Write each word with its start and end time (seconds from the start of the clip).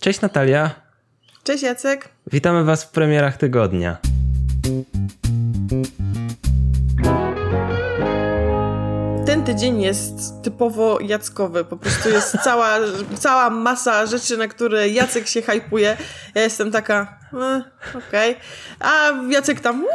Cześć 0.00 0.20
Natalia. 0.20 0.70
Cześć 1.44 1.62
Jacek. 1.62 2.08
Witamy 2.32 2.64
Was 2.64 2.84
w 2.84 2.90
premierach 2.90 3.36
tygodnia. 3.36 3.96
Ten 9.26 9.44
tydzień 9.44 9.80
jest 9.82 10.42
typowo 10.42 11.00
jackowy. 11.00 11.64
Po 11.64 11.76
prostu 11.76 12.08
jest 12.08 12.36
cała, 12.44 12.78
cała 13.18 13.50
masa 13.50 14.06
rzeczy, 14.06 14.36
na 14.36 14.48
które 14.48 14.88
Jacek 14.88 15.28
się 15.28 15.42
hypuje. 15.42 15.96
Ja 16.34 16.42
jestem 16.42 16.70
taka, 16.72 17.18
okej. 17.32 18.30
Okay. 18.30 18.34
A 18.80 19.12
Jacek 19.30 19.60
tam. 19.60 19.80
Uuu. 19.80 19.90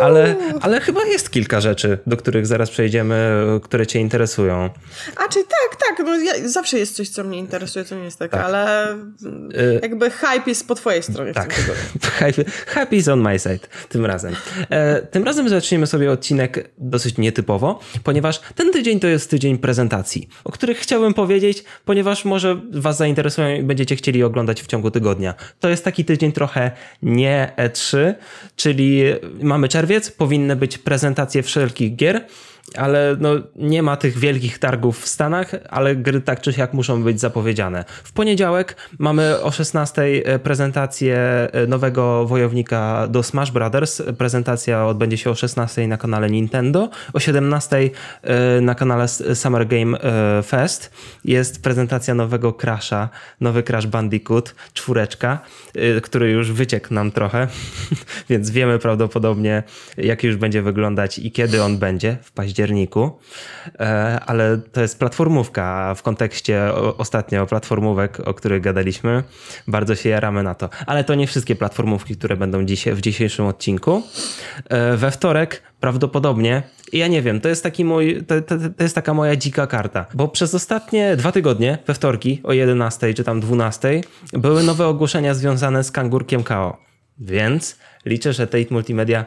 Ale, 0.00 0.36
ale 0.60 0.80
chyba 0.80 1.04
jest 1.04 1.30
kilka 1.30 1.60
rzeczy, 1.60 1.98
do 2.06 2.16
których 2.16 2.46
zaraz 2.46 2.70
przejdziemy, 2.70 3.44
które 3.62 3.86
Cię 3.86 4.00
interesują. 4.00 4.70
A 5.16 5.28
czy 5.28 5.44
tak, 5.44 5.80
tak. 5.88 6.06
No, 6.06 6.18
ja, 6.18 6.48
zawsze 6.48 6.78
jest 6.78 6.96
coś, 6.96 7.08
co 7.08 7.24
mnie 7.24 7.38
interesuje, 7.38 7.84
co 7.84 7.96
nie 7.96 8.04
jest 8.04 8.18
tak, 8.18 8.30
tak. 8.30 8.44
ale 8.44 8.92
y 8.92 9.80
jakby 9.82 10.10
hype 10.10 10.42
jest 10.46 10.68
po 10.68 10.74
Twojej 10.74 11.02
stronie. 11.02 11.32
Tak. 11.32 11.54
hype, 12.18 12.44
hype 12.66 12.96
is 12.96 13.08
on 13.08 13.20
my 13.20 13.38
side 13.38 13.58
tym 13.88 14.06
razem. 14.06 14.36
E, 14.70 15.02
tym 15.02 15.24
razem 15.24 15.48
zaczniemy 15.48 15.86
sobie 15.86 16.12
odcinek 16.12 16.70
dosyć 16.78 17.18
nietypowo, 17.18 17.80
ponieważ 18.04 18.40
ten 18.54 18.72
tydzień 18.72 19.00
to 19.00 19.06
jest 19.06 19.30
tydzień 19.30 19.58
prezentacji, 19.58 20.28
o 20.44 20.52
których 20.52 20.78
chciałbym 20.78 21.14
powiedzieć, 21.14 21.64
ponieważ 21.84 22.24
może 22.24 22.60
Was 22.72 22.96
zainteresują 22.96 23.56
i 23.56 23.62
będziecie 23.62 23.96
chcieli 23.96 24.24
oglądać 24.24 24.62
w 24.62 24.66
ciągu 24.66 24.90
tygodnia. 24.90 25.34
To 25.60 25.68
jest 25.68 25.84
taki 25.84 26.04
tydzień 26.04 26.32
trochę 26.32 26.70
nie 27.02 27.52
E3, 27.56 28.14
czyli 28.56 29.02
mamy 29.40 29.68
czerwiec, 29.68 30.10
powinny 30.10 30.56
być 30.56 30.78
prezentacje 30.78 31.42
wszelkich 31.42 31.96
gier, 31.96 32.26
ale 32.74 33.16
no, 33.20 33.30
nie 33.56 33.82
ma 33.82 33.96
tych 33.96 34.18
wielkich 34.18 34.58
targów 34.58 35.00
w 35.00 35.08
Stanach, 35.08 35.50
ale 35.68 35.96
gry 35.96 36.20
tak 36.20 36.40
czy 36.40 36.52
siak 36.52 36.72
muszą 36.72 37.02
być 37.02 37.20
zapowiedziane. 37.20 37.84
W 38.04 38.12
poniedziałek 38.12 38.76
mamy 38.98 39.40
o 39.40 39.50
16 39.50 40.02
e, 40.02 40.38
prezentację 40.38 41.16
e, 41.52 41.66
nowego 41.66 42.26
wojownika 42.26 43.08
do 43.08 43.22
Smash 43.22 43.50
Brothers. 43.50 44.02
Prezentacja 44.18 44.86
odbędzie 44.86 45.16
się 45.16 45.30
o 45.30 45.34
16 45.34 45.88
na 45.88 45.96
kanale 45.96 46.30
Nintendo. 46.30 46.90
O 47.12 47.20
17 47.20 47.76
e, 48.22 48.60
na 48.60 48.74
kanale 48.74 49.08
Summer 49.34 49.66
Game 49.66 49.98
Fest 50.42 50.90
jest 51.24 51.62
prezentacja 51.62 52.14
nowego 52.14 52.52
Crasha, 52.52 53.08
nowy 53.40 53.62
Crash 53.62 53.86
Bandicoot, 53.86 54.54
czwóreczka, 54.72 55.38
który 56.02 56.30
już 56.30 56.52
wyciekł 56.52 56.94
nam 56.94 57.12
trochę, 57.12 57.48
więc 58.30 58.50
wiemy 58.50 58.78
prawdopodobnie 58.78 59.62
jak 59.96 60.24
już 60.24 60.36
będzie 60.36 60.62
wyglądać 60.62 61.18
i 61.18 61.32
kiedy 61.32 61.62
on 61.62 61.78
będzie 61.78 62.16
w 62.22 62.32
październiku 62.32 62.55
październiku, 62.56 63.10
e, 63.80 64.20
ale 64.26 64.58
to 64.72 64.80
jest 64.80 64.98
platformówka 64.98 65.94
w 65.94 66.02
kontekście 66.02 66.74
ostatnio 66.98 67.46
platformówek, 67.46 68.20
o 68.24 68.34
których 68.34 68.62
gadaliśmy. 68.62 69.22
Bardzo 69.68 69.94
się 69.94 70.08
jaramy 70.08 70.42
na 70.42 70.54
to. 70.54 70.68
Ale 70.86 71.04
to 71.04 71.14
nie 71.14 71.26
wszystkie 71.26 71.56
platformówki, 71.56 72.16
które 72.16 72.36
będą 72.36 72.64
dzisiaj, 72.64 72.94
w 72.94 73.00
dzisiejszym 73.00 73.46
odcinku. 73.46 74.02
E, 74.68 74.96
we 74.96 75.10
wtorek 75.10 75.62
prawdopodobnie 75.80 76.62
ja 76.92 77.08
nie 77.08 77.22
wiem, 77.22 77.40
to 77.40 77.48
jest 77.48 77.62
taki 77.62 77.84
mój, 77.84 78.24
to, 78.26 78.40
to, 78.40 78.56
to, 78.76 78.82
jest 78.82 78.94
taka 78.94 79.14
moja 79.14 79.36
dzika 79.36 79.66
karta, 79.66 80.06
bo 80.14 80.28
przez 80.28 80.54
ostatnie 80.54 81.16
dwa 81.16 81.32
tygodnie, 81.32 81.78
we 81.86 81.94
wtorki 81.94 82.40
o 82.44 82.52
11 82.52 83.14
czy 83.14 83.24
tam 83.24 83.40
12 83.40 84.00
były 84.32 84.62
nowe 84.62 84.86
ogłoszenia 84.86 85.34
związane 85.34 85.84
z 85.84 85.90
kangurkiem 85.90 86.42
KO. 86.42 86.76
Więc 87.18 87.76
liczę, 88.06 88.32
że 88.32 88.46
Tate 88.46 88.66
Multimedia 88.70 89.24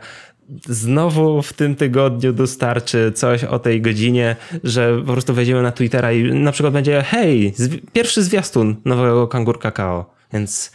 znowu 0.66 1.42
w 1.42 1.54
tym 1.54 1.76
tygodniu 1.76 2.34
dostarczy 2.34 3.12
coś 3.16 3.44
o 3.44 3.60
tej 3.60 3.82
godzinie, 3.82 4.36
że 4.64 5.02
po 5.06 5.12
prostu 5.12 5.34
wejdziemy 5.34 5.62
na 5.62 5.72
Twittera 5.72 6.12
i 6.12 6.24
na 6.34 6.52
przykład 6.52 6.74
będzie 6.74 7.02
hej, 7.02 7.54
pierwszy 7.94 8.24
zwiastun 8.24 8.76
nowego 8.86 9.28
Kangur 9.28 9.60
Kakao. 9.60 10.14
Więc 10.34 10.72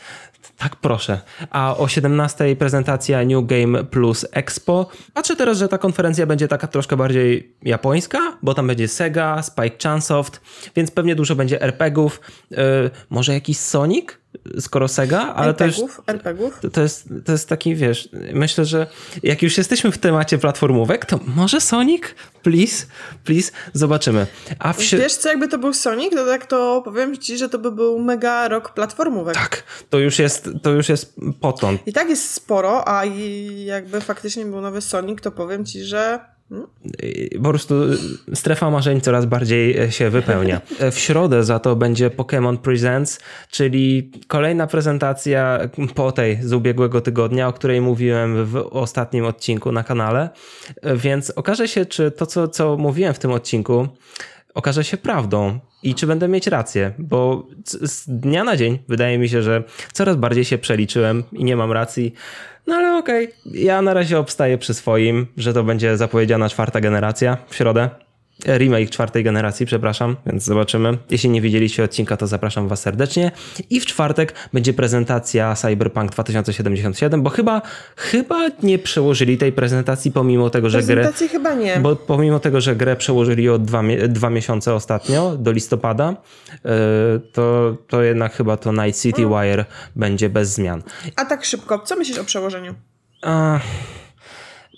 tak 0.57 0.77
proszę. 0.77 1.21
A 1.51 1.77
o 1.77 1.89
17 1.89 2.57
prezentacja 2.57 3.25
New 3.25 3.47
Game 3.47 3.85
Plus 3.85 4.27
Expo. 4.33 4.91
Patrzę 5.15 5.37
teraz, 5.37 5.59
że 5.59 5.69
ta 5.69 5.79
konferencja 5.79 6.27
będzie 6.27 6.49
taka 6.49 6.67
troszkę 6.67 6.97
bardziej 6.97 7.57
japońska, 7.63 8.19
bo 8.43 8.55
tam 8.55 8.67
będzie 8.67 8.89
Sega, 8.89 9.43
Spike 9.43 9.89
Chunsoft, 9.89 10.41
więc 10.77 10.91
pewnie 10.91 11.15
dużo 11.15 11.35
będzie 11.37 11.63
RPGów. 11.63 12.21
Yy, 12.51 12.57
może 13.11 13.35
jakiś 13.35 13.59
Sonic? 13.59 14.24
Skoro 14.61 14.89
Sega, 14.89 15.35
ale 15.35 15.55
to 15.55 15.67
już, 15.67 15.77
RPGów. 16.07 16.61
To, 16.61 16.71
to, 16.71 16.81
jest, 16.83 17.09
to 17.25 17.33
jest 17.33 17.49
taki, 17.49 17.75
wiesz, 17.75 18.09
myślę, 18.33 18.65
że 18.65 18.87
jak 19.23 19.43
już 19.43 19.59
jesteśmy 19.59 19.93
w 19.93 19.99
temacie 19.99 20.39
platformówek, 20.39 21.07
to 21.07 21.21
może 21.27 21.61
Sonic? 21.61 22.03
Please, 22.43 22.87
please, 23.25 23.53
zobaczymy. 23.73 24.27
A 24.59 24.73
w... 24.73 24.81
Wiesz 24.81 25.15
co, 25.15 25.29
jakby 25.29 25.49
to 25.49 25.59
był 25.59 25.73
Sonic, 25.73 26.15
to 26.15 26.27
tak 26.27 26.47
to 26.47 26.83
powiem 26.85 27.19
ci, 27.19 27.39
że 27.39 27.49
to 27.49 27.59
by 27.59 27.73
był 27.73 27.99
mega 27.99 28.49
rok 28.49 28.75
platformówek. 28.75 29.35
Tak, 29.35 29.63
to 29.91 29.99
już 29.99 30.19
jest, 30.19 30.49
to 30.63 30.71
już 30.71 30.89
jest 30.89 31.15
potąd. 31.41 31.81
I 31.87 31.93
tak 31.93 32.09
jest 32.09 32.31
sporo, 32.31 32.89
a 32.89 33.05
jakby 33.65 34.01
faktycznie 34.01 34.45
był 34.45 34.61
nowy 34.61 34.81
Sonic, 34.81 35.21
to 35.21 35.31
powiem 35.31 35.65
ci, 35.65 35.85
że 35.85 36.34
po 37.43 37.49
prostu 37.49 37.75
strefa 38.35 38.71
marzeń 38.71 39.01
coraz 39.01 39.27
bardziej 39.27 39.93
się 39.93 40.11
wypełnia. 40.11 40.61
W 40.93 40.99
środę 40.99 41.45
za 41.45 41.59
to 41.59 41.77
będzie 41.77 42.11
Pokémon 42.11 42.57
Presents, 42.57 43.21
czyli 43.51 44.11
kolejna 44.27 44.67
prezentacja 44.67 45.59
po 45.95 46.13
tej 46.13 46.39
z 46.43 46.53
ubiegłego 46.53 47.01
tygodnia, 47.01 47.49
o 47.49 47.53
której 47.53 47.81
mówiłem 47.81 48.47
w 48.47 48.57
ostatnim 48.71 49.25
odcinku 49.25 49.73
na 49.73 49.85
kanale. 49.85 50.29
Więc 50.97 51.31
okaże 51.31 51.69
się, 51.69 51.87
czy 51.87 52.11
to, 52.11 52.27
co, 52.27 52.49
co 52.49 52.77
mówiłem 52.77 53.15
w 53.15 53.19
tym 53.19 53.31
odcinku, 53.31 53.89
okaże 54.55 54.85
się 54.85 54.97
prawdą 54.97 55.59
i 55.83 55.95
czy 55.95 56.07
będę 56.07 56.29
mieć 56.29 56.47
rację, 56.47 56.93
bo 56.99 57.47
z 57.65 58.09
dnia 58.09 58.45
na 58.45 58.57
dzień 58.57 58.79
wydaje 58.89 59.19
mi 59.19 59.29
się, 59.29 59.43
że 59.43 59.63
coraz 59.93 60.17
bardziej 60.17 60.45
się 60.45 60.59
przeliczyłem 60.59 61.23
i 61.33 61.45
nie 61.45 61.57
mam 61.57 61.73
racji. 61.73 62.15
No 62.67 62.75
ale 62.75 62.99
okej, 62.99 63.25
okay. 63.25 63.61
ja 63.61 63.83
na 63.83 63.95
razie 63.95 64.19
obstaję 64.19 64.59
przy 64.59 64.75
swoim, 64.75 65.27
że 65.37 65.53
to 65.53 65.65
będzie 65.65 65.97
zapowiedziana 65.97 66.49
czwarta 66.49 66.81
generacja 66.81 67.37
w 67.49 67.55
środę 67.55 67.91
remake 68.47 68.91
czwartej 68.91 69.25
generacji, 69.25 69.67
przepraszam, 69.67 70.17
więc 70.27 70.45
zobaczymy. 70.45 70.99
Jeśli 71.11 71.31
nie 71.31 71.41
widzieliście 71.41 71.85
odcinka, 71.85 72.17
to 72.17 72.27
zapraszam 72.27 72.69
Was 72.69 72.81
serdecznie. 72.81 73.33
I 73.71 73.81
w 73.81 73.87
czwartek 73.87 74.35
będzie 74.53 74.73
prezentacja 74.73 75.55
Cyberpunk 75.55 76.11
2077, 76.11 77.23
bo 77.23 77.31
chyba, 77.31 77.63
chyba 77.97 78.49
nie 78.63 78.79
przełożyli 78.79 79.39
tej 79.39 79.53
prezentacji, 79.53 80.13
pomimo 80.13 80.51
tego, 80.51 80.71
że 80.71 80.83
grę. 80.83 80.95
Prezentacji 80.95 81.29
chyba 81.29 81.55
nie. 81.55 81.77
Bo 81.77 81.97
pomimo 81.97 82.41
tego, 82.41 82.61
że 82.61 82.77
grę 82.77 82.97
przełożyli 82.97 83.49
od 83.49 83.65
dwa, 83.65 83.83
dwa 84.09 84.31
miesiące 84.31 84.75
ostatnio, 84.75 85.37
do 85.37 85.53
listopada, 85.53 86.17
e, 86.65 86.69
to, 87.33 87.77
to 87.89 88.03
jednak 88.03 88.35
chyba 88.35 88.57
to 88.57 88.73
Night 88.73 89.03
City 89.03 89.23
hmm. 89.23 89.43
Wire 89.43 89.65
będzie 89.97 90.29
bez 90.29 90.55
zmian. 90.55 90.83
A 91.17 91.25
tak 91.25 91.45
szybko, 91.45 91.79
co 91.79 91.97
myślisz 91.97 92.19
o 92.19 92.25
przełożeniu? 92.25 92.75
A... 93.23 93.61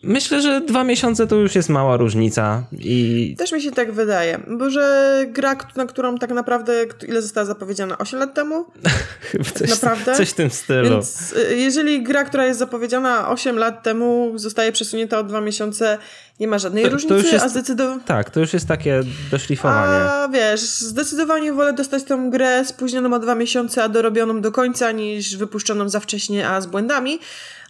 Myślę, 0.07 0.43
że 0.43 0.61
dwa 0.61 0.85
miesiące 0.85 1.27
to 1.27 1.37
już 1.37 1.55
jest 1.55 1.69
mała 1.69 1.97
różnica 1.97 2.63
i... 2.79 3.35
Też 3.39 3.53
mi 3.53 3.63
się 3.63 3.73
tak 3.73 3.93
wydaje, 3.93 4.41
bo 4.59 4.71
że 4.71 5.25
gra, 5.29 5.57
na 5.77 5.87
którą 5.87 6.19
tak 6.19 6.31
naprawdę, 6.31 6.73
ile 7.09 7.23
została 7.23 7.45
zapowiedziana? 7.45 7.99
8 7.99 8.21
lat 8.21 8.35
temu? 8.35 8.65
coś, 9.59 9.71
naprawdę? 9.71 10.15
Coś 10.15 10.31
w 10.31 10.35
tym 10.35 10.51
stylu. 10.51 10.91
Więc 10.91 11.33
y, 11.33 11.57
jeżeli 11.57 12.03
gra, 12.03 12.25
która 12.25 12.47
jest 12.47 12.59
zapowiedziana 12.59 13.29
8 13.29 13.59
lat 13.59 13.83
temu 13.83 14.33
zostaje 14.35 14.73
przesunięta 14.73 15.19
o 15.19 15.25
dwa 15.25 15.41
miesiące, 15.41 15.99
nie 16.41 16.49
ma 16.49 16.59
żadnej 16.59 16.85
to, 16.85 16.91
różnicy, 16.91 17.23
to 17.23 17.29
jest, 17.33 17.45
a 17.45 17.49
zdecydowanie... 17.49 18.01
Tak, 18.07 18.31
to 18.31 18.41
już 18.41 18.53
jest 18.53 18.69
takie 18.69 19.01
doszlifowanie. 19.31 20.11
A 20.11 20.29
wiesz, 20.29 20.61
zdecydowanie 20.61 21.53
wolę 21.53 21.73
dostać 21.73 22.05
tą 22.05 22.31
grę 22.31 22.65
spóźnioną 22.65 23.17
o 23.17 23.19
dwa 23.19 23.35
miesiące, 23.35 23.85
a 23.85 23.89
dorobioną 23.89 24.41
do 24.41 24.53
końca, 24.53 24.93
niż 24.93 25.37
wypuszczoną 25.37 25.89
za 25.89 26.01
wcześnie, 26.01 26.49
a 26.49 26.61
z 26.61 26.67
błędami. 26.67 27.19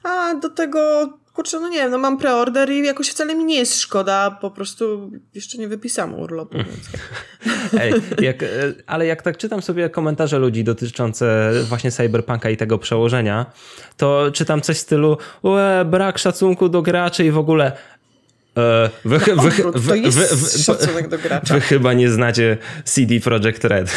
A 0.02 0.34
do 0.34 0.50
tego 0.50 1.08
kurczę, 1.36 1.60
no 1.60 1.68
nie 1.68 1.78
wiem, 1.78 1.90
no 1.90 1.98
mam 1.98 2.18
preorder 2.18 2.70
i 2.70 2.86
jakoś 2.86 3.08
wcale 3.08 3.34
mi 3.34 3.44
nie 3.44 3.58
jest 3.58 3.80
szkoda, 3.80 4.38
po 4.40 4.50
prostu 4.50 5.10
jeszcze 5.34 5.58
nie 5.58 5.68
wypisałam 5.68 6.14
urlopu. 6.14 6.58
Ej, 7.80 7.92
jak, 8.20 8.42
e, 8.42 8.46
ale 8.86 9.06
jak 9.06 9.22
tak 9.22 9.36
czytam 9.36 9.62
sobie 9.62 9.90
komentarze 9.90 10.38
ludzi 10.38 10.64
dotyczące 10.64 11.52
właśnie 11.68 11.90
Cyberpunka 11.90 12.50
i 12.50 12.56
tego 12.56 12.78
przełożenia, 12.78 13.46
to 13.96 14.30
czytam 14.32 14.60
coś 14.60 14.76
w 14.76 14.80
stylu 14.80 15.16
brak 15.86 16.18
szacunku 16.18 16.68
do 16.68 16.82
graczy 16.82 17.24
i 17.24 17.30
w 17.30 17.38
ogóle 17.38 17.72
wy, 19.04 19.18
wy, 19.18 19.34
wy, 19.36 19.50
wy, 19.74 19.88
to 19.88 19.94
jest 19.94 20.64
szacunek 20.64 21.08
do 21.08 21.18
gracza. 21.18 21.54
Wy 21.54 21.60
chyba 21.60 21.92
nie 21.92 22.10
znacie 22.10 22.58
CD 22.84 23.20
Projekt 23.20 23.64
Red. 23.64 23.90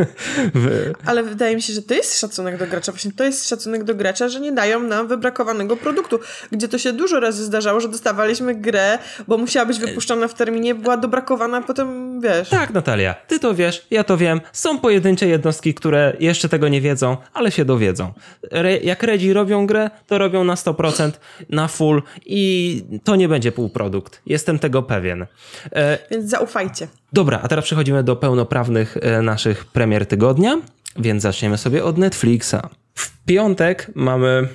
Ale 1.06 1.22
wydaje 1.22 1.56
mi 1.56 1.62
się, 1.62 1.72
że 1.72 1.82
to 1.82 1.94
jest 1.94 2.20
szacunek 2.20 2.58
do 2.58 2.66
gracza. 2.66 2.92
Właśnie 2.92 3.12
to 3.12 3.24
jest 3.24 3.48
szacunek 3.48 3.84
do 3.84 3.94
gracza, 3.94 4.28
że 4.28 4.40
nie 4.40 4.52
dają 4.52 4.82
nam 4.82 5.08
wybrakowanego 5.08 5.76
produktu. 5.76 6.18
Gdzie 6.52 6.68
to 6.68 6.78
się 6.78 6.92
dużo 6.92 7.20
razy 7.20 7.44
zdarzało, 7.44 7.80
że 7.80 7.88
dostawaliśmy 7.88 8.54
grę, 8.54 8.98
bo 9.28 9.38
musiała 9.38 9.66
być 9.66 9.78
wypuszczona 9.78 10.28
w 10.28 10.34
terminie, 10.34 10.74
była 10.74 10.96
dobrakowana, 10.96 11.58
a 11.58 11.62
potem 11.62 12.20
wiesz. 12.20 12.48
Tak, 12.48 12.70
Natalia, 12.70 13.14
ty 13.14 13.38
to 13.38 13.54
wiesz, 13.54 13.86
ja 13.90 14.04
to 14.04 14.16
wiem. 14.16 14.40
Są 14.52 14.78
pojedyncze 14.78 15.26
jednostki, 15.26 15.74
które 15.74 16.16
jeszcze 16.20 16.48
tego 16.48 16.68
nie 16.68 16.80
wiedzą, 16.80 17.16
ale 17.32 17.50
się 17.50 17.64
dowiedzą. 17.64 18.12
Re, 18.50 18.76
jak 18.76 19.02
Redzi 19.02 19.32
robią 19.32 19.66
grę, 19.66 19.90
to 20.06 20.18
robią 20.18 20.44
na 20.44 20.54
100%, 20.54 21.10
na 21.48 21.68
full 21.68 22.02
i 22.26 22.82
to 23.04 23.16
nie 23.16 23.28
będzie 23.28 23.52
pół 23.52 23.68
produkt. 23.76 24.22
Jestem 24.26 24.58
tego 24.58 24.82
pewien. 24.82 25.26
E, 25.72 25.98
Więc 26.10 26.30
zaufajcie. 26.30 26.88
Dobra, 27.12 27.40
a 27.42 27.48
teraz 27.48 27.64
przechodzimy 27.64 28.02
do 28.04 28.16
pełnoprawnych 28.16 28.96
e, 28.96 29.22
naszych 29.22 29.64
premier 29.64 30.06
tygodnia. 30.06 30.60
Więc 30.98 31.22
zaczniemy 31.22 31.58
sobie 31.58 31.84
od 31.84 31.98
Netflixa. 31.98 32.56
W 32.94 33.24
piątek 33.26 33.90
mamy, 33.94 34.48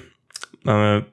mamy 0.63 1.03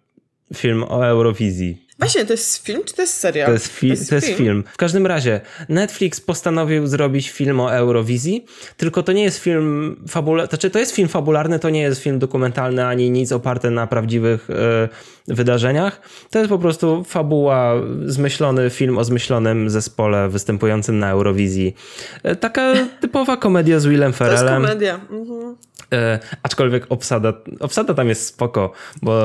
film 0.54 0.84
o 0.88 1.06
Eurowizji. 1.06 1.88
Właśnie, 1.98 2.24
to 2.24 2.32
jest 2.32 2.66
film, 2.66 2.82
czy 2.84 2.94
to 2.94 3.02
jest 3.02 3.16
serial? 3.16 3.46
To 3.46 3.52
jest, 3.52 3.66
fi- 3.66 4.08
to 4.08 4.14
jest, 4.14 4.26
film. 4.26 4.64
W 4.72 4.76
każdym 4.76 5.06
razie, 5.06 5.40
Netflix 5.68 6.20
postanowił 6.20 6.86
zrobić 6.86 7.30
film 7.30 7.60
o 7.60 7.74
Eurowizji, 7.74 8.46
tylko 8.76 9.02
to 9.02 9.12
nie 9.12 9.22
jest 9.22 9.38
film 9.38 9.96
fabularny, 10.08 10.48
znaczy 10.48 10.70
to 10.70 10.78
jest 10.78 10.94
film 10.94 11.08
fabularny, 11.08 11.58
to 11.58 11.70
nie 11.70 11.80
jest 11.80 12.02
film 12.02 12.18
dokumentalny 12.18 12.86
ani 12.86 13.10
nic 13.10 13.32
oparte 13.32 13.70
na 13.70 13.86
prawdziwych 13.86 14.50
e, 14.50 14.88
wydarzeniach. 15.28 16.00
To 16.30 16.38
jest 16.38 16.48
po 16.48 16.58
prostu 16.58 17.04
fabuła, 17.04 17.74
zmyślony 18.04 18.70
film 18.70 18.98
o 18.98 19.04
zmyślonym 19.04 19.70
zespole 19.70 20.28
występującym 20.28 20.98
na 20.98 21.10
Eurowizji. 21.10 21.76
E, 22.22 22.36
taka 22.36 22.74
typowa 23.00 23.36
komedia 23.36 23.80
z 23.80 23.86
Willem 23.86 24.12
Ferrellem. 24.12 24.62
To 24.62 24.68
jest 24.68 24.72
komedia. 24.72 25.00
Mhm. 25.10 25.56
E, 25.92 26.18
aczkolwiek 26.42 26.86
obsada, 26.88 27.32
obsada 27.60 27.94
tam 27.94 28.08
jest 28.08 28.26
spoko, 28.26 28.72
bo 29.02 29.22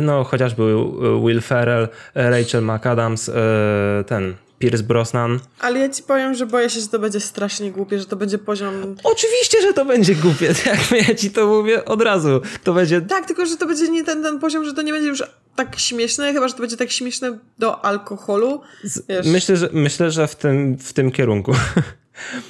no, 0.00 0.24
chociażby 0.24 0.62
Will 1.24 1.40
Ferrell, 1.40 1.88
Rachel 2.14 2.62
McAdams, 2.62 3.28
e, 3.28 3.32
ten 4.06 4.34
Pierce 4.62 4.82
Brosnan. 4.82 5.40
Ale 5.60 5.78
ja 5.78 5.88
ci 5.88 6.02
powiem, 6.02 6.34
że 6.34 6.46
boję 6.46 6.70
się, 6.70 6.80
że 6.80 6.88
to 6.88 6.98
będzie 6.98 7.20
strasznie 7.20 7.72
głupie, 7.72 7.98
że 7.98 8.06
to 8.06 8.16
będzie 8.16 8.38
poziom... 8.38 8.96
Oczywiście, 9.04 9.62
że 9.62 9.72
to 9.72 9.84
będzie 9.84 10.14
głupie, 10.14 10.46
jak 10.66 11.08
ja 11.08 11.14
ci 11.14 11.30
to 11.30 11.46
mówię 11.46 11.84
od 11.84 12.02
razu. 12.02 12.40
To 12.64 12.72
będzie... 12.72 13.00
Tak, 13.00 13.26
tylko 13.26 13.46
że 13.46 13.56
to 13.56 13.66
będzie 13.66 13.88
nie 13.88 14.04
ten, 14.04 14.22
ten 14.22 14.38
poziom, 14.38 14.64
że 14.64 14.72
to 14.72 14.82
nie 14.82 14.92
będzie 14.92 15.08
już 15.08 15.22
tak 15.56 15.78
śmieszne, 15.78 16.32
chyba, 16.32 16.48
że 16.48 16.54
to 16.54 16.60
będzie 16.60 16.76
tak 16.76 16.90
śmieszne 16.90 17.38
do 17.58 17.84
alkoholu. 17.84 18.60
Myślę, 19.24 19.56
że, 19.56 19.68
myślę, 19.72 20.10
że 20.10 20.26
w 20.26 20.36
tym, 20.36 20.78
w 20.78 20.92
tym 20.92 21.10
kierunku. 21.10 21.52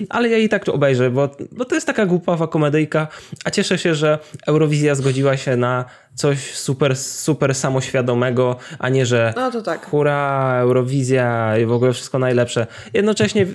Ale 0.09 0.29
ja 0.29 0.39
i 0.39 0.49
tak 0.49 0.65
to 0.65 0.75
obejrzę, 0.75 1.11
bo, 1.11 1.29
bo 1.53 1.65
to 1.65 1.75
jest 1.75 1.87
taka 1.87 2.07
głupawa 2.07 2.49
komedyjka, 2.49 3.09
a 3.45 3.51
cieszę 3.51 3.79
się, 3.79 3.95
że 3.95 4.19
Eurowizja 4.47 4.95
zgodziła 4.95 5.37
się 5.37 5.57
na 5.57 5.85
coś 6.15 6.55
super, 6.55 6.97
super 6.97 7.55
samoświadomego, 7.55 8.57
a 8.79 8.89
nie, 8.89 9.07
że 9.07 9.33
no 9.37 9.51
to 9.51 9.63
tak. 9.63 9.87
hura, 9.87 10.55
Eurowizja 10.61 11.59
i 11.59 11.67
w 11.67 11.73
ogóle 11.73 11.93
wszystko 11.93 12.19
najlepsze. 12.19 12.67
Jednocześnie 12.95 13.47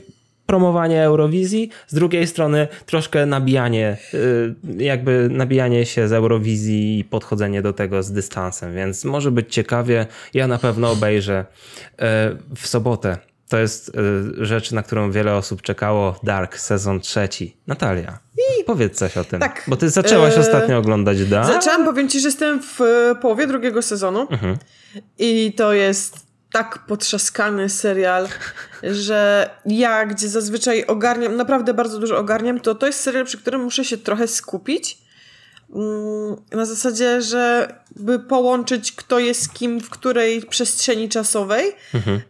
promowanie 0.48 1.04
Eurowizji, 1.04 1.70
z 1.88 1.96
drugiej 1.96 2.28
strony 2.28 2.68
troszkę 2.86 3.26
nabijanie, 3.26 3.98
y, 4.14 4.56
jakby 4.78 5.30
nabijanie 5.32 5.86
się 5.86 6.08
z 6.08 6.14
Eurowizji 6.14 7.00
i 7.00 7.04
podchodzenie 7.04 7.62
do 7.62 7.74
tego 7.74 8.04
z 8.04 8.12
dystansem, 8.12 8.76
więc 8.76 9.06
może 9.06 9.32
być 9.32 9.54
ciekawie. 9.54 10.06
Ja 10.34 10.48
na 10.48 10.58
pewno 10.58 10.92
obejrzę 10.92 11.46
y, 11.86 11.96
w 12.56 12.68
sobotę 12.68 13.18
to 13.50 13.58
jest 13.58 13.90
y, 13.90 14.46
rzecz, 14.46 14.72
na 14.72 14.84
którą 14.84 15.12
wiele 15.12 15.36
osób 15.36 15.62
czekało. 15.62 16.20
Dark, 16.24 16.58
sezon 16.58 17.00
trzeci. 17.00 17.58
Natalia, 17.68 18.20
I... 18.38 18.64
powiedz 18.64 18.98
coś 18.98 19.18
o 19.18 19.24
tym. 19.24 19.40
Tak. 19.40 19.64
Bo 19.68 19.76
ty 19.76 19.90
zaczęłaś 19.90 20.38
e... 20.38 20.40
ostatnio 20.40 20.78
oglądać 20.78 21.26
Dark. 21.26 21.48
Zaczęłam, 21.48 21.86
powiem 21.86 22.10
ci, 22.10 22.20
że 22.20 22.28
jestem 22.28 22.62
w 22.64 22.82
e, 22.82 23.16
połowie 23.22 23.48
drugiego 23.48 23.82
sezonu. 23.82 24.28
Mhm. 24.32 24.58
I 25.20 25.54
to 25.58 25.74
jest 25.74 26.28
tak 26.52 26.86
potrzaskany 26.88 27.70
serial, 27.70 28.28
że 28.84 29.50
ja, 29.66 30.06
gdzie 30.06 30.30
zazwyczaj 30.30 30.86
ogarniam, 30.86 31.36
naprawdę 31.36 31.74
bardzo 31.74 32.00
dużo 32.00 32.18
ogarniam, 32.18 32.60
to 32.60 32.76
to 32.76 32.88
jest 32.88 33.00
serial, 33.00 33.26
przy 33.26 33.38
którym 33.38 33.64
muszę 33.64 33.86
się 33.86 33.98
trochę 33.98 34.28
skupić. 34.28 34.98
Mm, 35.76 36.36
na 36.52 36.66
zasadzie, 36.66 37.22
że 37.22 37.74
by 37.96 38.20
połączyć 38.20 38.92
kto 38.92 39.20
jest 39.20 39.54
kim 39.54 39.80
w 39.80 39.90
której 39.90 40.42
przestrzeni 40.42 41.10
czasowej. 41.10 41.72
Mhm. 41.94 42.22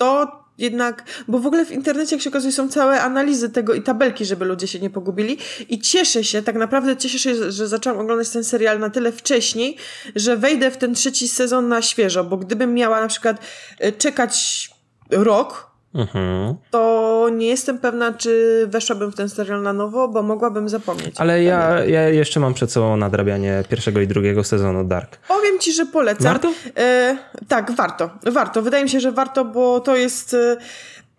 To 0.00 0.44
jednak, 0.58 1.04
bo 1.28 1.38
w 1.38 1.46
ogóle 1.46 1.66
w 1.66 1.72
internecie, 1.72 2.16
jak 2.16 2.22
się 2.22 2.30
okazuje, 2.30 2.52
są 2.52 2.68
całe 2.68 3.00
analizy 3.00 3.50
tego 3.50 3.74
i 3.74 3.82
tabelki, 3.82 4.24
żeby 4.24 4.44
ludzie 4.44 4.66
się 4.66 4.80
nie 4.80 4.90
pogubili. 4.90 5.38
I 5.68 5.78
cieszę 5.78 6.24
się, 6.24 6.42
tak 6.42 6.56
naprawdę 6.56 6.96
cieszę 6.96 7.18
się, 7.18 7.52
że 7.52 7.68
zaczęłam 7.68 8.00
oglądać 8.00 8.28
ten 8.28 8.44
serial 8.44 8.78
na 8.78 8.90
tyle 8.90 9.12
wcześniej, 9.12 9.76
że 10.16 10.36
wejdę 10.36 10.70
w 10.70 10.76
ten 10.76 10.94
trzeci 10.94 11.28
sezon 11.28 11.68
na 11.68 11.82
świeżo, 11.82 12.24
bo 12.24 12.36
gdybym 12.36 12.74
miała 12.74 13.00
na 13.00 13.08
przykład 13.08 13.36
e, 13.78 13.92
czekać 13.92 14.70
rok, 15.10 15.69
Mhm. 15.94 16.54
to 16.70 17.28
nie 17.32 17.46
jestem 17.46 17.78
pewna, 17.78 18.12
czy 18.12 18.64
weszłabym 18.68 19.12
w 19.12 19.14
ten 19.14 19.28
serial 19.28 19.62
na 19.62 19.72
nowo, 19.72 20.08
bo 20.08 20.22
mogłabym 20.22 20.68
zapomnieć. 20.68 21.14
Ale 21.18 21.42
ja, 21.42 21.84
ja 21.84 22.08
jeszcze 22.08 22.40
mam 22.40 22.54
przed 22.54 22.72
sobą 22.72 22.96
nadrabianie 22.96 23.64
pierwszego 23.68 24.00
i 24.00 24.06
drugiego 24.06 24.44
sezonu 24.44 24.84
Dark. 24.84 25.16
Powiem 25.16 25.58
ci, 25.58 25.72
że 25.72 25.86
polecam. 25.86 26.32
Warto? 26.32 26.52
E, 26.76 27.16
tak, 27.48 27.72
warto. 27.72 28.10
Warto. 28.32 28.62
Wydaje 28.62 28.84
mi 28.84 28.90
się, 28.90 29.00
że 29.00 29.12
warto, 29.12 29.44
bo 29.44 29.80
to 29.80 29.96
jest... 29.96 30.34
E, 30.34 30.56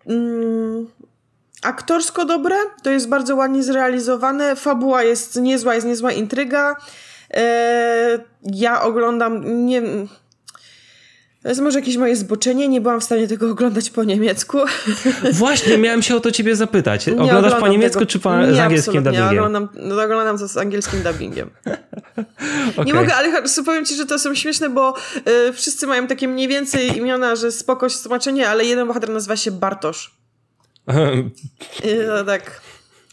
mm, 0.06 0.86
aktorsko 1.62 2.24
dobre, 2.24 2.56
to 2.82 2.90
jest 2.90 3.08
bardzo 3.08 3.36
ładnie 3.36 3.62
zrealizowane, 3.62 4.56
fabuła 4.56 5.02
jest 5.02 5.40
niezła, 5.40 5.74
jest 5.74 5.86
niezła 5.86 6.12
intryga. 6.12 6.76
E, 7.34 8.18
ja 8.44 8.82
oglądam, 8.82 9.66
nie, 9.66 9.82
to 11.42 11.48
jest 11.48 11.60
może 11.60 11.78
jakieś 11.78 11.96
moje 11.96 12.16
zboczenie, 12.16 12.68
nie 12.68 12.80
byłam 12.80 13.00
w 13.00 13.04
stanie 13.04 13.28
tego 13.28 13.50
oglądać 13.50 13.90
po 13.90 14.04
niemiecku. 14.04 14.58
Właśnie, 15.32 15.78
miałem 15.78 16.02
się 16.02 16.16
o 16.16 16.20
to 16.20 16.32
ciebie 16.32 16.56
zapytać. 16.56 17.06
Nie 17.06 17.16
Oglądasz 17.16 17.60
po 17.60 17.68
niemiecku 17.68 17.98
tego. 17.98 18.10
czy 18.10 18.18
po, 18.18 18.38
nie, 18.38 18.54
z 18.54 18.58
angielskim 18.58 19.02
dubbingiem? 19.02 19.24
Nie, 19.24 19.30
oglądam, 19.30 19.68
no, 19.74 20.02
oglądam 20.02 20.38
to 20.38 20.48
z 20.48 20.56
angielskim 20.56 21.02
dubbingiem. 21.02 21.50
okay. 22.72 22.84
Nie 22.86 22.94
mogę, 22.94 23.14
ale 23.14 23.42
powiem 23.64 23.84
ci, 23.84 23.94
że 23.94 24.06
to 24.06 24.18
są 24.18 24.34
śmieszne, 24.34 24.70
bo 24.70 24.94
y, 25.48 25.52
wszyscy 25.52 25.86
mają 25.86 26.06
takie 26.06 26.28
mniej 26.28 26.48
więcej 26.48 26.98
imiona, 26.98 27.36
że 27.36 27.52
spoko 27.52 27.86
tłumaczenie, 28.02 28.48
ale 28.48 28.64
jeden 28.64 28.88
bohater 28.88 29.10
nazywa 29.10 29.36
się 29.36 29.50
Bartosz. 29.50 30.14
I, 31.84 31.88
no, 32.08 32.24
tak... 32.24 32.60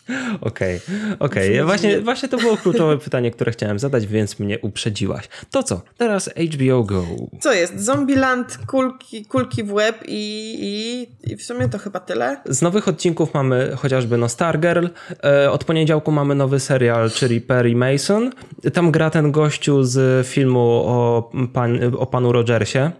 Okej, 0.41 0.79
okay, 0.85 1.15
okej. 1.19 1.53
Okay. 1.53 1.65
Właśnie, 1.65 2.01
właśnie 2.01 2.29
to 2.29 2.37
było 2.37 2.57
kluczowe 2.57 2.97
pytanie, 2.97 3.31
które 3.31 3.51
chciałem 3.51 3.79
zadać, 3.79 4.07
więc 4.07 4.39
mnie 4.39 4.59
uprzedziłaś. 4.59 5.29
To 5.51 5.63
co? 5.63 5.81
Teraz 5.97 6.29
HBO 6.53 6.83
Go. 6.83 7.05
Co 7.39 7.53
jest? 7.53 7.79
Zombieland, 7.79 8.59
kulki, 8.67 9.25
kulki 9.25 9.63
w 9.63 9.73
łeb 9.73 10.03
i, 10.07 10.55
i, 10.61 11.31
i 11.31 11.35
w 11.35 11.43
sumie 11.43 11.69
to 11.69 11.77
chyba 11.77 11.99
tyle. 11.99 12.37
Z 12.45 12.61
nowych 12.61 12.87
odcinków 12.87 13.33
mamy 13.33 13.75
chociażby 13.75 14.17
no 14.17 14.29
Stargirl. 14.29 14.87
E, 15.23 15.51
od 15.51 15.63
poniedziałku 15.63 16.11
mamy 16.11 16.35
nowy 16.35 16.59
serial, 16.59 17.11
czyli 17.11 17.41
Perry 17.41 17.75
Mason. 17.75 18.31
Tam 18.73 18.91
gra 18.91 19.09
ten 19.09 19.31
gościu 19.31 19.83
z 19.83 20.27
filmu 20.27 20.83
o, 20.85 21.31
pan, 21.53 21.79
o 21.97 22.05
panu 22.05 22.31
Rogersie. 22.31 22.91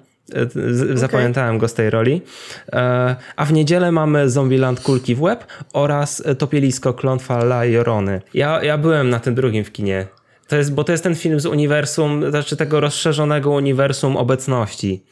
Zapamiętałem 0.94 1.50
okay. 1.50 1.60
go 1.60 1.68
z 1.68 1.74
tej 1.74 1.90
roli. 1.90 2.22
E, 2.74 3.16
a 3.36 3.46
w 3.46 3.54
niedzielę 3.54 3.92
mamy 3.92 4.30
Zombieland 4.30 4.80
Kulki 4.80 5.16
w 5.16 5.22
łeb 5.22 5.46
oraz 5.74 6.24
Topielisko 6.38 6.94
Klątwa 6.94 7.40
La 7.40 7.66
Jorony. 7.66 8.22
Ja, 8.34 8.64
ja 8.64 8.78
byłem 8.78 9.10
na 9.10 9.20
tym 9.20 9.36
drugim 9.36 9.64
w 9.64 9.72
kinie. 9.72 10.08
To 10.48 10.56
jest, 10.56 10.74
bo 10.74 10.84
to 10.84 10.92
jest 10.92 11.04
ten 11.04 11.16
film 11.16 11.40
z 11.40 11.46
uniwersum, 11.46 12.30
znaczy 12.30 12.58
tego 12.58 12.80
rozszerzonego 12.80 13.52
uniwersum 13.52 14.18
obecności. 14.18 15.04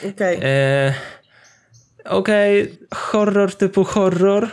Okej. 0.00 0.36
Okay. 0.36 0.48
E, 0.48 0.94
Okej, 2.08 2.62
okay. 2.62 2.76
horror 2.94 3.54
typu 3.54 3.84
horror. 3.84 4.48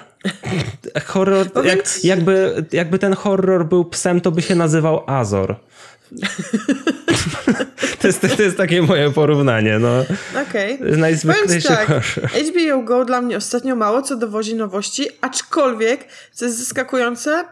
horror, 1.06 1.48
jak, 1.66 2.04
jakby, 2.04 2.66
jakby 2.72 3.00
ten 3.00 3.14
horror 3.14 3.66
był 3.66 3.86
psem, 3.86 4.22
to 4.22 4.32
by 4.32 4.42
się 4.42 4.56
nazywał 4.56 5.04
Azor. 5.08 5.56
to, 8.04 8.08
jest, 8.08 8.38
to 8.38 8.44
jest 8.44 8.58
takie 8.58 8.82
moje 8.82 9.12
porównanie. 9.12 9.80
No. 9.80 10.06
Okej. 10.50 10.76
Okay. 10.76 10.98
Najzwyklejszy 10.98 11.68
tak, 11.68 11.90
HBO 12.50 12.82
Go 12.84 13.06
dla 13.06 13.22
mnie 13.22 13.38
ostatnio 13.38 13.76
mało 13.76 14.02
co 14.02 14.16
dowozi 14.16 14.56
nowości, 14.56 15.08
aczkolwiek, 15.22 16.06
co 16.34 16.46
jest 16.46 16.58
zaskakujące, 16.58 17.44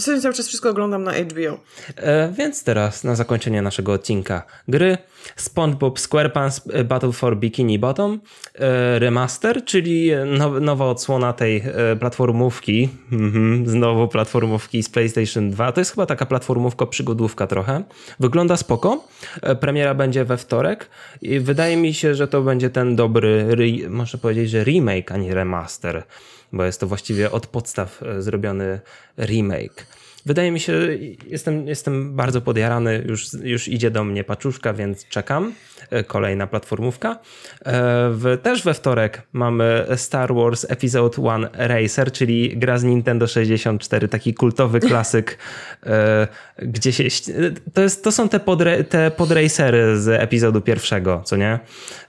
w 0.00 0.22
cały 0.22 0.34
czas 0.34 0.48
wszystko 0.48 0.70
oglądam 0.70 1.02
na 1.02 1.12
HBO. 1.12 1.58
E, 1.96 2.32
więc 2.32 2.64
teraz 2.64 3.04
na 3.04 3.14
zakończenie 3.14 3.62
naszego 3.62 3.92
odcinka 3.92 4.42
gry 4.68 4.98
SpongeBob 5.36 6.00
SquarePants 6.00 6.62
e, 6.72 6.84
Battle 6.84 7.12
for 7.12 7.36
Bikini 7.36 7.78
Bottom 7.78 8.20
e, 8.54 8.98
remaster, 8.98 9.64
czyli 9.64 10.10
now, 10.38 10.60
nowa 10.60 10.86
odsłona 10.86 11.32
tej 11.32 11.56
e, 11.56 11.96
platformówki, 11.96 12.88
mhm, 13.12 13.68
znowu 13.68 14.08
platformówki 14.08 14.82
z 14.82 14.88
PlayStation 14.88 15.50
2. 15.50 15.72
To 15.72 15.80
jest 15.80 15.90
chyba 15.90 16.06
taka 16.06 16.26
platformówka 16.26 16.86
przygodówka 16.86 17.46
trochę. 17.46 17.82
Wygląda 18.20 18.56
spoko. 18.56 19.04
E, 19.42 19.56
premiera 19.56 19.94
będzie 19.94 20.24
we 20.24 20.36
wtorek 20.36 20.90
i 21.22 21.40
wydaje 21.40 21.76
mi 21.76 21.94
się, 21.94 22.14
że 22.14 22.28
to 22.28 22.42
będzie 22.42 22.70
ten 22.70 22.96
dobry, 22.96 23.56
można 23.88 24.18
powiedzieć, 24.18 24.50
że 24.50 24.64
remake, 24.64 25.12
a 25.12 25.16
nie 25.16 25.34
remaster 25.34 26.04
bo 26.52 26.64
jest 26.64 26.80
to 26.80 26.86
właściwie 26.86 27.30
od 27.30 27.46
podstaw 27.46 28.02
e, 28.02 28.22
zrobiony 28.22 28.80
remake. 29.18 29.86
Wydaje 30.26 30.50
mi 30.50 30.60
się, 30.60 30.72
jestem, 31.26 31.68
jestem 31.68 32.16
bardzo 32.16 32.40
podjarany, 32.40 33.04
już, 33.08 33.32
już 33.42 33.68
idzie 33.68 33.90
do 33.90 34.04
mnie 34.04 34.24
paczuszka, 34.24 34.72
więc 34.72 35.08
czekam. 35.08 35.52
E, 35.90 36.04
kolejna 36.04 36.46
platformówka. 36.46 37.10
E, 37.10 37.18
w, 38.10 38.38
też 38.42 38.62
we 38.62 38.74
wtorek 38.74 39.22
mamy 39.32 39.86
Star 39.96 40.34
Wars 40.34 40.66
Episode 40.68 41.22
1 41.22 41.48
Racer, 41.52 42.12
czyli 42.12 42.56
gra 42.56 42.78
z 42.78 42.84
Nintendo 42.84 43.26
64, 43.26 44.08
taki 44.08 44.34
kultowy 44.34 44.80
klasyk, 44.88 45.38
e, 45.86 46.28
gdzie 46.58 46.92
się... 46.92 47.04
To, 47.74 47.82
jest, 47.82 48.04
to 48.04 48.12
są 48.12 48.28
te, 48.28 48.40
podre, 48.40 48.84
te 48.84 49.10
podracery 49.10 50.00
z 50.00 50.08
epizodu 50.08 50.60
pierwszego, 50.60 51.22
co 51.24 51.36
nie? 51.36 51.58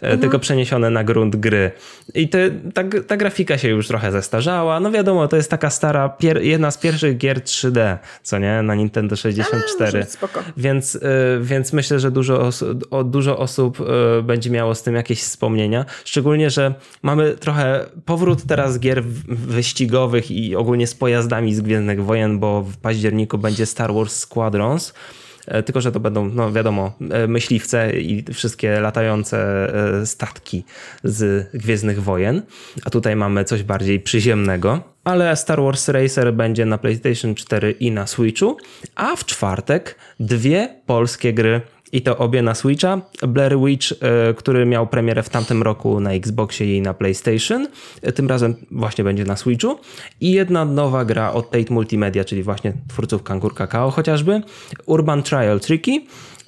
Mhm. 0.01 0.19
Tylko 0.19 0.39
przeniesione 0.39 0.89
na 0.89 1.03
grunt 1.03 1.35
gry. 1.35 1.71
I 2.13 2.29
te, 2.29 2.49
ta, 2.73 2.83
ta 3.07 3.17
grafika 3.17 3.57
się 3.57 3.69
już 3.69 3.87
trochę 3.87 4.11
zestarzała. 4.11 4.79
No 4.79 4.91
wiadomo, 4.91 5.27
to 5.27 5.35
jest 5.35 5.49
taka 5.49 5.69
stara, 5.69 6.09
pier, 6.09 6.41
jedna 6.41 6.71
z 6.71 6.77
pierwszych 6.77 7.17
gier 7.17 7.39
3D, 7.39 7.97
co 8.23 8.39
nie? 8.39 8.61
Na 8.61 8.75
Nintendo 8.75 9.15
64. 9.15 10.05
spoko. 10.09 10.43
Więc, 10.57 10.99
więc 11.41 11.73
myślę, 11.73 11.99
że 11.99 12.11
dużo, 12.11 12.41
oso, 12.41 12.73
dużo 13.03 13.37
osób 13.37 13.77
e, 13.81 14.21
będzie 14.21 14.49
miało 14.49 14.75
z 14.75 14.83
tym 14.83 14.95
jakieś 14.95 15.21
wspomnienia. 15.21 15.85
Szczególnie, 16.05 16.49
że 16.49 16.73
mamy 17.01 17.35
trochę 17.37 17.85
powrót 18.05 18.43
teraz 18.47 18.79
gier 18.79 19.03
wyścigowych 19.27 20.31
i 20.31 20.55
ogólnie 20.55 20.87
z 20.87 20.95
pojazdami 20.95 21.55
z 21.55 21.61
Gwiezdnych 21.61 22.05
Wojen, 22.05 22.39
bo 22.39 22.61
w 22.61 22.77
październiku 22.77 23.37
będzie 23.37 23.65
Star 23.65 23.93
Wars 23.93 24.15
Squadrons. 24.15 24.93
E, 25.47 25.63
tylko, 25.63 25.81
że 25.81 25.91
to 25.91 25.99
będą, 25.99 26.29
no 26.29 26.51
wiadomo, 26.51 26.93
e, 27.11 27.27
myśliwce 27.27 27.99
i 27.99 28.33
wszystkie 28.33 28.79
latające 28.79 29.71
statki 30.05 30.63
z 31.03 31.49
Gwiezdnych 31.53 32.03
Wojen. 32.03 32.41
A 32.85 32.89
tutaj 32.89 33.15
mamy 33.15 33.43
coś 33.43 33.63
bardziej 33.63 33.99
przyziemnego. 33.99 34.81
Ale 35.03 35.35
Star 35.35 35.61
Wars 35.61 35.87
Racer 35.87 36.33
będzie 36.33 36.65
na 36.65 36.77
PlayStation 36.77 37.35
4 37.35 37.71
i 37.71 37.91
na 37.91 38.07
Switchu. 38.07 38.57
A 38.95 39.15
w 39.15 39.25
czwartek 39.25 39.95
dwie 40.19 40.75
polskie 40.85 41.33
gry 41.33 41.61
i 41.91 42.01
to 42.01 42.17
obie 42.17 42.41
na 42.41 42.55
Switcha. 42.55 43.01
Blair 43.27 43.59
Witch, 43.59 43.91
e, 43.91 44.33
który 44.33 44.65
miał 44.65 44.87
premierę 44.87 45.23
w 45.23 45.29
tamtym 45.29 45.63
roku 45.63 45.99
na 45.99 46.11
Xboxie 46.11 46.77
i 46.77 46.81
na 46.81 46.93
PlayStation, 46.93 47.67
e, 48.01 48.11
tym 48.11 48.27
razem 48.27 48.55
właśnie 48.71 49.03
będzie 49.03 49.23
na 49.23 49.35
Switchu. 49.35 49.79
I 50.21 50.31
jedna 50.31 50.65
nowa 50.65 51.05
gra 51.05 51.33
od 51.33 51.51
Tate 51.51 51.73
Multimedia, 51.73 52.23
czyli 52.23 52.43
właśnie 52.43 52.73
twórców 52.87 53.23
Kangur 53.23 53.53
Kakao 53.53 53.91
chociażby, 53.91 54.41
Urban 54.85 55.23
Trial 55.23 55.59
Tricky. 55.59 56.01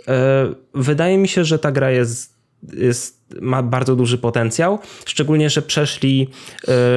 E, 0.08 0.54
wydaje 0.74 1.18
mi 1.18 1.28
się, 1.28 1.46
że 1.46 1.60
ta 1.60 1.72
gra 1.72 1.92
jest, 1.92 2.34
jest 2.74 3.24
ma 3.42 3.64
bardzo 3.64 3.96
duży 3.96 4.18
potencjał, 4.18 4.80
szczególnie, 5.06 5.50
że 5.50 5.62
przeszli. 5.62 6.30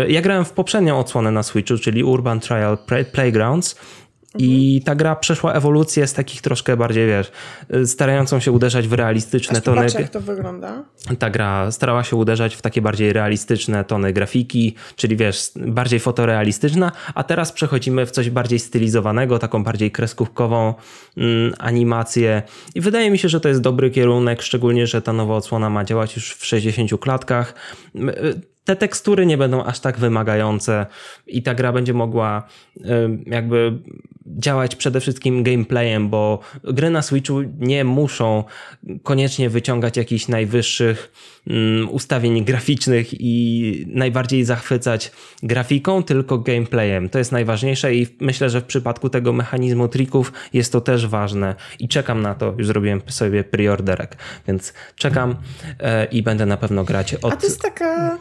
Ja 0.08 0.22
grałem 0.22 0.44
w 0.44 0.52
poprzednią 0.52 0.98
odsłonę 0.98 1.30
na 1.30 1.42
Switchu, 1.42 1.78
czyli 1.78 2.04
Urban 2.04 2.40
Trial 2.40 2.78
Playgrounds 3.12 3.76
i 4.38 4.82
ta 4.84 4.94
gra 4.94 5.16
przeszła 5.16 5.52
ewolucję 5.52 6.06
z 6.06 6.12
takich 6.12 6.40
troszkę 6.40 6.76
bardziej, 6.76 7.06
wiesz, 7.06 7.32
starającą 7.84 8.40
się 8.40 8.52
uderzać 8.52 8.88
w 8.88 8.92
realistyczne 8.92 9.60
tony. 9.60 9.86
Jak 9.98 10.08
to 10.08 10.20
wygląda. 10.20 10.84
Ta 11.18 11.30
gra 11.30 11.70
starała 11.70 12.04
się 12.04 12.16
uderzać 12.16 12.54
w 12.54 12.62
takie 12.62 12.82
bardziej 12.82 13.12
realistyczne 13.12 13.84
tony 13.84 14.12
grafiki, 14.12 14.74
czyli 14.96 15.16
wiesz, 15.16 15.50
bardziej 15.56 16.00
fotorealistyczna, 16.00 16.92
a 17.14 17.22
teraz 17.22 17.52
przechodzimy 17.52 18.06
w 18.06 18.10
coś 18.10 18.30
bardziej 18.30 18.58
stylizowanego, 18.58 19.38
taką 19.38 19.64
bardziej 19.64 19.90
kreskówkową 19.90 20.74
mm, 21.16 21.54
animację. 21.58 22.42
I 22.74 22.80
wydaje 22.80 23.10
mi 23.10 23.18
się, 23.18 23.28
że 23.28 23.40
to 23.40 23.48
jest 23.48 23.60
dobry 23.60 23.90
kierunek, 23.90 24.42
szczególnie, 24.42 24.86
że 24.86 25.02
ta 25.02 25.12
nowa 25.12 25.36
odsłona 25.36 25.70
ma 25.70 25.84
działać 25.84 26.16
już 26.16 26.34
w 26.34 26.46
60 26.46 27.00
klatkach 27.00 27.54
te 28.66 28.76
tekstury 28.76 29.26
nie 29.26 29.38
będą 29.38 29.64
aż 29.64 29.80
tak 29.80 29.98
wymagające 29.98 30.86
i 31.26 31.42
ta 31.42 31.54
gra 31.54 31.72
będzie 31.72 31.94
mogła 31.94 32.48
jakby 33.26 33.78
działać 34.26 34.76
przede 34.76 35.00
wszystkim 35.00 35.42
gameplayem, 35.42 36.08
bo 36.08 36.40
gry 36.64 36.90
na 36.90 37.02
Switchu 37.02 37.42
nie 37.58 37.84
muszą 37.84 38.44
koniecznie 39.02 39.50
wyciągać 39.50 39.96
jakichś 39.96 40.28
najwyższych 40.28 41.12
ustawień 41.90 42.44
graficznych 42.44 43.20
i 43.20 43.86
najbardziej 43.88 44.44
zachwycać 44.44 45.12
grafiką, 45.42 46.02
tylko 46.02 46.38
gameplayem. 46.38 47.08
To 47.08 47.18
jest 47.18 47.32
najważniejsze 47.32 47.94
i 47.94 48.06
myślę, 48.20 48.50
że 48.50 48.60
w 48.60 48.64
przypadku 48.64 49.08
tego 49.08 49.32
mechanizmu 49.32 49.88
trików 49.88 50.32
jest 50.52 50.72
to 50.72 50.80
też 50.80 51.06
ważne 51.06 51.54
i 51.78 51.88
czekam 51.88 52.22
na 52.22 52.34
to. 52.34 52.54
Już 52.58 52.66
zrobiłem 52.66 53.02
sobie 53.06 53.44
preorderek, 53.44 54.16
więc 54.48 54.72
czekam 54.96 55.36
e, 55.80 56.04
i 56.04 56.22
będę 56.22 56.46
na 56.46 56.56
pewno 56.56 56.84
grać 56.84 57.14
od... 57.14 57.32
A 57.32 57.36
to 57.36 57.46
jest 57.46 57.60
taka 57.60 58.18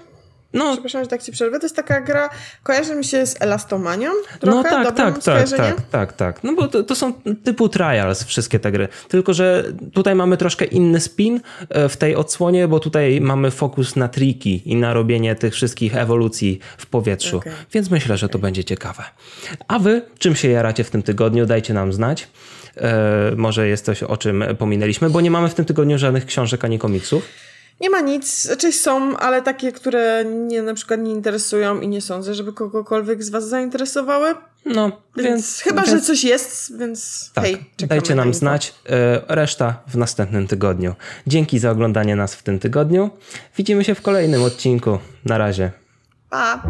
no. 0.55 0.73
Przepraszam, 0.73 1.03
że 1.03 1.09
tak 1.09 1.23
ci 1.23 1.31
przerwę. 1.31 1.59
To 1.59 1.65
jest 1.65 1.75
taka 1.75 2.01
gra, 2.01 2.29
kojarzy 2.63 2.95
mi 2.95 3.05
się 3.05 3.25
z 3.25 3.41
Elastomanią 3.41 4.11
trochę? 4.39 4.57
No 4.57 4.63
tak, 4.63 4.95
tak, 4.95 5.23
tak, 5.23 5.49
tak, 5.49 5.81
tak, 5.91 6.13
tak. 6.13 6.43
No 6.43 6.53
bo 6.53 6.67
to, 6.67 6.83
to, 6.83 6.95
są 6.95 7.13
typu 7.43 7.69
trials 7.69 8.23
wszystkie 8.23 8.59
te 8.59 8.71
gry. 8.71 8.87
Tylko, 9.07 9.33
że 9.33 9.63
tutaj 9.93 10.15
mamy 10.15 10.37
troszkę 10.37 10.65
inny 10.65 10.99
spin 10.99 11.41
e, 11.69 11.89
w 11.89 11.97
tej 11.97 12.15
odsłonie, 12.15 12.67
bo 12.67 12.79
tutaj 12.79 13.21
mamy 13.21 13.51
fokus 13.51 13.95
na 13.95 14.07
triki 14.07 14.61
i 14.65 14.75
na 14.75 14.93
robienie 14.93 15.35
tych 15.35 15.53
wszystkich 15.53 15.97
ewolucji 15.97 16.59
w 16.77 16.85
powietrzu. 16.85 17.37
Okay. 17.37 17.53
Więc 17.71 17.89
myślę, 17.91 18.17
że 18.17 18.29
to 18.29 18.39
będzie 18.39 18.63
ciekawe. 18.63 19.03
A 19.67 19.79
wy 19.79 20.01
czym 20.19 20.35
się 20.35 20.49
jaracie 20.49 20.83
w 20.83 20.89
tym 20.89 21.03
tygodniu? 21.03 21.45
Dajcie 21.45 21.73
nam 21.73 21.93
znać. 21.93 22.27
E, 22.77 23.31
może 23.35 23.67
jest 23.67 23.85
coś, 23.85 24.03
o 24.03 24.17
czym 24.17 24.43
pominęliśmy, 24.57 25.09
bo 25.09 25.21
nie 25.21 25.31
mamy 25.31 25.49
w 25.49 25.53
tym 25.53 25.65
tygodniu 25.65 25.97
żadnych 25.97 26.25
książek 26.25 26.65
ani 26.65 26.79
komiksów. 26.79 27.27
Nie 27.81 27.89
ma 27.89 28.01
nic, 28.01 28.43
znaczy 28.43 28.71
są, 28.71 29.17
ale 29.17 29.41
takie, 29.41 29.71
które 29.71 30.23
mnie 30.23 30.61
na 30.61 30.73
przykład 30.73 30.99
nie 30.99 31.11
interesują 31.11 31.81
i 31.81 31.87
nie 31.87 32.01
sądzę, 32.01 32.33
żeby 32.33 32.53
kogokolwiek 32.53 33.23
z 33.23 33.29
was 33.29 33.47
zainteresowały. 33.47 34.35
No, 34.65 35.01
więc... 35.17 35.29
więc 35.29 35.59
chyba, 35.59 35.81
więc... 35.81 35.89
że 35.89 36.01
coś 36.01 36.23
jest, 36.23 36.77
więc 36.77 37.31
tak, 37.33 37.43
hej, 37.43 37.65
Dajcie 37.77 38.15
nam 38.15 38.33
znać. 38.33 38.73
E, 38.89 39.21
reszta 39.35 39.83
w 39.87 39.97
następnym 39.97 40.47
tygodniu. 40.47 40.95
Dzięki 41.27 41.59
za 41.59 41.71
oglądanie 41.71 42.15
nas 42.15 42.35
w 42.35 42.43
tym 42.43 42.59
tygodniu. 42.59 43.09
Widzimy 43.57 43.83
się 43.83 43.95
w 43.95 44.01
kolejnym 44.01 44.43
odcinku. 44.43 44.99
Na 45.25 45.37
razie. 45.37 45.71
Pa! 46.29 46.63